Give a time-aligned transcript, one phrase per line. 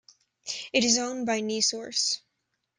[0.73, 2.21] It is owned by NiSource.